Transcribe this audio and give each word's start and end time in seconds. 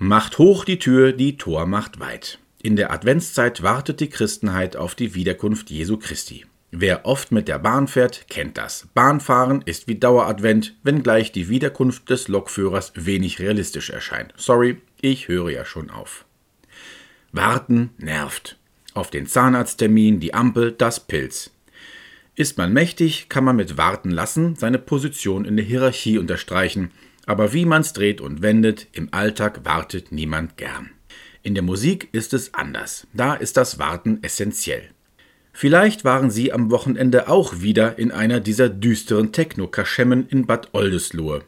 Macht 0.00 0.38
hoch 0.38 0.64
die 0.64 0.78
Tür, 0.78 1.12
die 1.12 1.36
Tor 1.38 1.66
macht 1.66 1.98
weit. 1.98 2.38
In 2.62 2.76
der 2.76 2.92
Adventszeit 2.92 3.64
wartet 3.64 3.98
die 3.98 4.08
Christenheit 4.08 4.76
auf 4.76 4.94
die 4.94 5.16
Wiederkunft 5.16 5.70
Jesu 5.70 5.96
Christi. 5.96 6.46
Wer 6.70 7.04
oft 7.04 7.32
mit 7.32 7.48
der 7.48 7.58
Bahn 7.58 7.88
fährt, 7.88 8.28
kennt 8.28 8.58
das. 8.58 8.86
Bahnfahren 8.94 9.60
ist 9.62 9.88
wie 9.88 9.96
Daueradvent, 9.96 10.76
wenngleich 10.84 11.32
die 11.32 11.48
Wiederkunft 11.48 12.08
des 12.10 12.28
Lokführers 12.28 12.92
wenig 12.94 13.40
realistisch 13.40 13.90
erscheint. 13.90 14.34
Sorry, 14.36 14.80
ich 15.00 15.26
höre 15.26 15.50
ja 15.50 15.64
schon 15.64 15.90
auf. 15.90 16.26
Warten 17.32 17.90
nervt. 17.98 18.56
Auf 18.94 19.10
den 19.10 19.26
Zahnarzttermin, 19.26 20.20
die 20.20 20.32
Ampel, 20.32 20.70
das 20.70 21.00
Pilz. 21.00 21.50
Ist 22.36 22.56
man 22.56 22.72
mächtig, 22.72 23.28
kann 23.28 23.42
man 23.42 23.56
mit 23.56 23.76
Warten 23.76 24.10
lassen 24.10 24.54
seine 24.54 24.78
Position 24.78 25.44
in 25.44 25.56
der 25.56 25.66
Hierarchie 25.66 26.18
unterstreichen 26.18 26.92
aber 27.28 27.52
wie 27.52 27.66
man's 27.66 27.92
dreht 27.92 28.22
und 28.22 28.40
wendet, 28.40 28.86
im 28.92 29.08
Alltag 29.12 29.60
wartet 29.64 30.12
niemand 30.12 30.56
gern. 30.56 30.88
In 31.42 31.52
der 31.52 31.62
Musik 31.62 32.08
ist 32.12 32.32
es 32.32 32.54
anders. 32.54 33.06
Da 33.12 33.34
ist 33.34 33.58
das 33.58 33.78
Warten 33.78 34.20
essentiell. 34.22 34.88
Vielleicht 35.52 36.06
waren 36.06 36.30
Sie 36.30 36.54
am 36.54 36.70
Wochenende 36.70 37.28
auch 37.28 37.60
wieder 37.60 37.98
in 37.98 38.12
einer 38.12 38.40
dieser 38.40 38.70
düsteren 38.70 39.30
Techno-Kaschemmen 39.30 40.26
in 40.30 40.46
Bad 40.46 40.70
Oldesloe. 40.72 41.42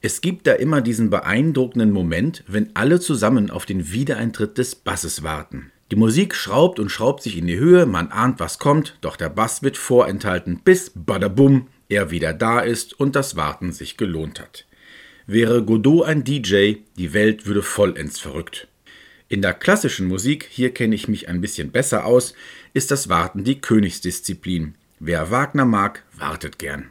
Es 0.00 0.20
gibt 0.20 0.46
da 0.46 0.52
immer 0.52 0.80
diesen 0.80 1.10
beeindruckenden 1.10 1.90
Moment, 1.90 2.44
wenn 2.46 2.70
alle 2.74 3.00
zusammen 3.00 3.50
auf 3.50 3.66
den 3.66 3.90
Wiedereintritt 3.90 4.58
des 4.58 4.76
Basses 4.76 5.24
warten. 5.24 5.72
Die 5.90 5.96
Musik 5.96 6.36
schraubt 6.36 6.78
und 6.78 6.90
schraubt 6.90 7.24
sich 7.24 7.36
in 7.36 7.48
die 7.48 7.58
Höhe, 7.58 7.86
man 7.86 8.12
ahnt, 8.12 8.38
was 8.38 8.60
kommt, 8.60 8.96
doch 9.00 9.16
der 9.16 9.30
Bass 9.30 9.64
wird 9.64 9.76
vorenthalten, 9.76 10.60
bis 10.62 10.92
badabum 10.94 11.66
er 11.88 12.12
wieder 12.12 12.32
da 12.32 12.60
ist 12.60 12.98
und 13.00 13.16
das 13.16 13.34
Warten 13.34 13.72
sich 13.72 13.96
gelohnt 13.96 14.38
hat. 14.38 14.66
Wäre 15.28 15.64
Godot 15.64 16.06
ein 16.06 16.22
DJ, 16.22 16.74
die 16.96 17.12
Welt 17.12 17.46
würde 17.46 17.62
vollends 17.62 18.20
verrückt. 18.20 18.68
In 19.28 19.42
der 19.42 19.54
klassischen 19.54 20.06
Musik, 20.06 20.46
hier 20.48 20.72
kenne 20.72 20.94
ich 20.94 21.08
mich 21.08 21.28
ein 21.28 21.40
bisschen 21.40 21.72
besser 21.72 22.04
aus, 22.04 22.32
ist 22.74 22.92
das 22.92 23.08
Warten 23.08 23.42
die 23.42 23.60
Königsdisziplin. 23.60 24.76
Wer 25.00 25.32
Wagner 25.32 25.64
mag, 25.64 26.04
wartet 26.16 26.60
gern. 26.60 26.90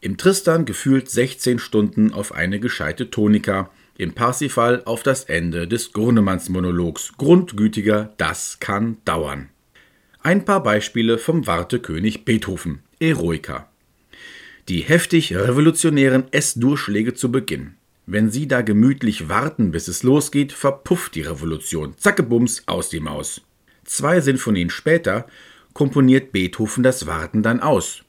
Im 0.00 0.16
Tristan 0.16 0.64
gefühlt 0.64 1.08
16 1.08 1.60
Stunden 1.60 2.12
auf 2.12 2.32
eine 2.32 2.58
gescheite 2.58 3.08
Tonika, 3.08 3.70
im 3.96 4.14
Parsifal 4.14 4.82
auf 4.84 5.04
das 5.04 5.24
Ende 5.24 5.68
des 5.68 5.92
Grunnemanns-Monologs. 5.92 7.12
Grundgütiger, 7.18 8.14
das 8.16 8.58
kann 8.58 8.96
dauern. 9.04 9.48
Ein 10.22 10.44
paar 10.44 10.64
Beispiele 10.64 11.18
vom 11.18 11.46
Wartekönig 11.46 12.24
Beethoven. 12.24 12.80
Eroica 12.98 13.69
die 14.70 14.82
heftig 14.82 15.34
revolutionären 15.34 16.32
S-Durchschläge 16.32 17.12
zu 17.12 17.32
Beginn. 17.32 17.74
Wenn 18.06 18.30
Sie 18.30 18.46
da 18.46 18.62
gemütlich 18.62 19.28
warten, 19.28 19.72
bis 19.72 19.88
es 19.88 20.04
losgeht, 20.04 20.52
verpufft 20.52 21.16
die 21.16 21.22
Revolution. 21.22 21.94
Zackebums 21.96 22.62
aus 22.66 22.88
die 22.88 23.00
Maus. 23.00 23.40
Zwei 23.84 24.20
Sinfonien 24.20 24.70
später 24.70 25.26
komponiert 25.72 26.30
Beethoven 26.30 26.84
das 26.84 27.08
Warten 27.08 27.42
dann 27.42 27.58
aus. 27.58 28.04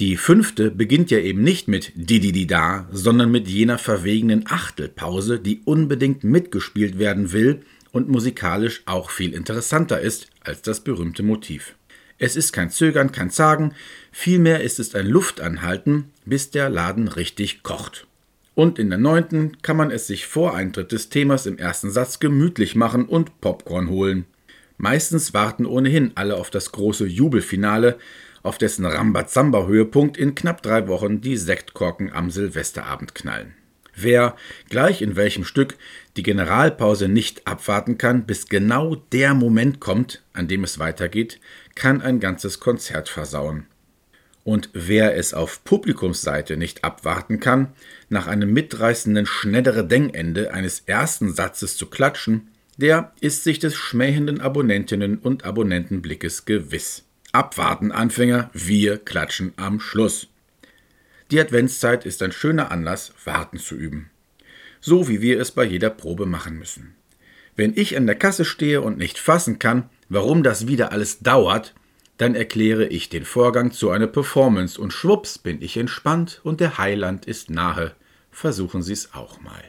Die 0.00 0.16
fünfte 0.16 0.70
beginnt 0.70 1.10
ja 1.10 1.18
eben 1.18 1.42
nicht 1.42 1.68
mit 1.68 1.92
Dididida, 1.94 2.88
sondern 2.90 3.30
mit 3.30 3.46
jener 3.46 3.76
verwegenen 3.76 4.44
Achtelpause, 4.48 5.38
die 5.38 5.60
unbedingt 5.66 6.24
mitgespielt 6.24 6.98
werden 6.98 7.32
will 7.32 7.60
und 7.92 8.08
musikalisch 8.08 8.80
auch 8.86 9.10
viel 9.10 9.34
interessanter 9.34 10.00
ist 10.00 10.28
als 10.40 10.62
das 10.62 10.80
berühmte 10.80 11.22
Motiv. 11.22 11.74
Es 12.18 12.34
ist 12.34 12.52
kein 12.52 12.70
Zögern, 12.70 13.12
kein 13.12 13.30
Zagen, 13.30 13.74
vielmehr 14.10 14.62
ist 14.62 14.80
es 14.80 14.94
ein 14.94 15.06
Luftanhalten, 15.06 16.10
bis 16.24 16.50
der 16.50 16.68
Laden 16.68 17.08
richtig 17.08 17.62
kocht. 17.62 18.06
Und 18.54 18.80
in 18.80 18.90
der 18.90 18.98
neunten 18.98 19.62
kann 19.62 19.76
man 19.76 19.92
es 19.92 20.08
sich 20.08 20.26
vor 20.26 20.54
Eintritt 20.54 20.90
des 20.90 21.10
Themas 21.10 21.46
im 21.46 21.58
ersten 21.58 21.92
Satz 21.92 22.18
gemütlich 22.18 22.74
machen 22.74 23.04
und 23.04 23.40
Popcorn 23.40 23.88
holen. 23.88 24.26
Meistens 24.78 25.32
warten 25.32 25.64
ohnehin 25.64 26.12
alle 26.16 26.36
auf 26.36 26.50
das 26.50 26.72
große 26.72 27.06
Jubelfinale, 27.06 27.98
auf 28.42 28.58
dessen 28.58 28.84
Rambazamba-Höhepunkt 28.84 30.16
in 30.16 30.34
knapp 30.34 30.62
drei 30.62 30.88
Wochen 30.88 31.20
die 31.20 31.36
Sektkorken 31.36 32.12
am 32.12 32.30
Silvesterabend 32.30 33.14
knallen. 33.14 33.54
Wer, 34.00 34.36
gleich 34.68 35.02
in 35.02 35.16
welchem 35.16 35.44
Stück, 35.44 35.76
die 36.16 36.22
Generalpause 36.22 37.08
nicht 37.08 37.46
abwarten 37.46 37.98
kann, 37.98 38.26
bis 38.26 38.48
genau 38.48 38.94
der 39.12 39.34
Moment 39.34 39.80
kommt, 39.80 40.22
an 40.32 40.46
dem 40.46 40.62
es 40.62 40.78
weitergeht, 40.78 41.40
kann 41.74 42.00
ein 42.00 42.20
ganzes 42.20 42.60
Konzert 42.60 43.08
versauen. 43.08 43.66
Und 44.44 44.70
wer 44.72 45.16
es 45.16 45.34
auf 45.34 45.64
Publikumsseite 45.64 46.56
nicht 46.56 46.84
abwarten 46.84 47.40
kann, 47.40 47.72
nach 48.08 48.26
einem 48.26 48.52
mitreißenden 48.52 49.26
schnellere 49.26 49.84
Dengende 49.84 50.54
eines 50.54 50.84
ersten 50.86 51.34
Satzes 51.34 51.76
zu 51.76 51.86
klatschen, 51.86 52.48
der 52.76 53.12
ist 53.20 53.42
sich 53.42 53.58
des 53.58 53.74
schmähenden 53.74 54.40
Abonnentinnen 54.40 55.18
und 55.18 55.44
Abonnentenblickes 55.44 56.44
gewiss. 56.44 57.04
Abwarten, 57.32 57.90
Anfänger, 57.92 58.50
wir 58.54 58.98
klatschen 58.98 59.52
am 59.56 59.80
Schluss. 59.80 60.28
Die 61.30 61.40
Adventszeit 61.40 62.06
ist 62.06 62.22
ein 62.22 62.32
schöner 62.32 62.70
Anlass, 62.70 63.12
Warten 63.24 63.58
zu 63.58 63.76
üben. 63.76 64.10
So 64.80 65.08
wie 65.08 65.20
wir 65.20 65.40
es 65.40 65.50
bei 65.50 65.64
jeder 65.64 65.90
Probe 65.90 66.24
machen 66.24 66.58
müssen. 66.58 66.94
Wenn 67.54 67.76
ich 67.76 67.96
an 67.96 68.06
der 68.06 68.14
Kasse 68.14 68.44
stehe 68.44 68.80
und 68.80 68.96
nicht 68.96 69.18
fassen 69.18 69.58
kann, 69.58 69.90
warum 70.08 70.42
das 70.42 70.68
wieder 70.68 70.92
alles 70.92 71.18
dauert, 71.20 71.74
dann 72.16 72.34
erkläre 72.34 72.86
ich 72.86 73.08
den 73.10 73.24
Vorgang 73.24 73.72
zu 73.72 73.90
einer 73.90 74.06
Performance 74.06 74.80
und 74.80 74.92
schwupps 74.92 75.38
bin 75.38 75.60
ich 75.60 75.76
entspannt 75.76 76.40
und 76.44 76.60
der 76.60 76.78
Heiland 76.78 77.26
ist 77.26 77.50
nahe. 77.50 77.94
Versuchen 78.30 78.82
Sie 78.82 78.92
es 78.92 79.12
auch 79.14 79.40
mal. 79.40 79.64